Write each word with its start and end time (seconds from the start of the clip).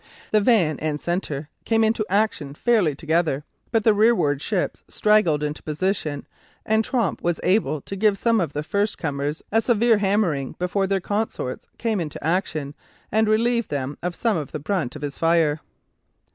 The 0.31 0.41
van 0.41 0.79
and 0.79 0.99
centre 0.99 1.47
came 1.63 1.83
into 1.83 2.03
action 2.09 2.55
fairly 2.55 2.95
together, 2.95 3.43
but 3.71 3.83
the 3.83 3.93
rearward 3.93 4.41
ships 4.41 4.81
straggled 4.87 5.43
into 5.43 5.61
position, 5.61 6.25
and 6.65 6.83
Tromp 6.83 7.21
was 7.21 7.39
able 7.43 7.81
to 7.81 7.95
give 7.95 8.17
some 8.17 8.41
of 8.41 8.53
the 8.53 8.63
first 8.63 8.97
comers 8.97 9.43
a 9.51 9.61
severe 9.61 9.99
hammering 9.99 10.53
before 10.57 10.87
their 10.87 11.01
consorts 11.01 11.67
came 11.77 11.99
into 11.99 12.23
action 12.25 12.73
and 13.11 13.27
relieved 13.27 13.69
them 13.69 13.95
of 14.01 14.15
some 14.15 14.37
of 14.37 14.51
the 14.53 14.59
brunt 14.59 14.95
of 14.95 15.03
his 15.03 15.19
fire. 15.19 15.59